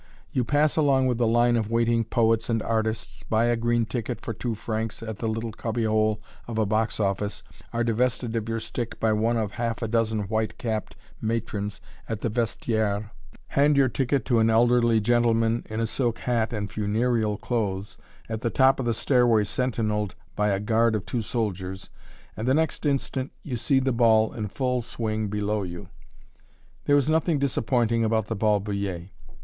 You 0.31 0.43
pass 0.43 0.77
along 0.77 1.05
with 1.05 1.19
the 1.19 1.27
line 1.27 1.55
of 1.55 1.69
waiting 1.69 2.03
poets 2.03 2.49
and 2.49 2.63
artists, 2.63 3.21
buy 3.21 3.45
a 3.45 3.55
green 3.55 3.85
ticket 3.85 4.19
for 4.19 4.33
two 4.33 4.55
francs 4.55 5.03
at 5.03 5.19
the 5.19 5.29
little 5.29 5.51
cubby 5.51 5.83
hole 5.83 6.19
of 6.47 6.57
a 6.57 6.65
box 6.65 6.99
office, 6.99 7.43
are 7.71 7.83
divested 7.83 8.35
of 8.35 8.49
your 8.49 8.59
stick 8.59 8.99
by 8.99 9.13
one 9.13 9.37
of 9.37 9.51
half 9.51 9.83
a 9.83 9.87
dozen 9.87 10.21
white 10.21 10.57
capped 10.57 10.95
matrons 11.21 11.79
at 12.09 12.21
the 12.21 12.31
vestiaire, 12.31 13.11
hand 13.49 13.77
your 13.77 13.89
ticket 13.89 14.25
to 14.25 14.39
an 14.39 14.49
elderly 14.49 14.99
gentleman 14.99 15.63
in 15.69 15.79
a 15.79 15.85
silk 15.85 16.17
hat 16.17 16.51
and 16.51 16.71
funereal 16.71 17.37
clothes, 17.37 17.99
at 18.27 18.41
the 18.41 18.49
top 18.49 18.79
of 18.79 18.87
the 18.87 18.95
stairway 18.95 19.43
sentineled 19.43 20.15
by 20.35 20.49
a 20.49 20.59
guard 20.59 20.95
of 20.95 21.05
two 21.05 21.21
soldiers, 21.21 21.91
and 22.35 22.47
the 22.47 22.55
next 22.55 22.87
instant 22.87 23.31
you 23.43 23.55
see 23.55 23.79
the 23.79 23.93
ball 23.93 24.33
in 24.33 24.47
full 24.47 24.81
swing 24.81 25.27
below 25.27 25.61
you. 25.61 25.89
[Illustration: 25.89 26.25
(portrait 26.25 26.47
of 26.49 26.73
man)] 26.73 26.81
There 26.87 26.97
is 26.97 27.09
nothing 27.11 27.37
disappointing 27.37 28.03
about 28.03 28.25
the 28.25 28.35
"Bal 28.35 28.59
Bullier." 28.59 29.11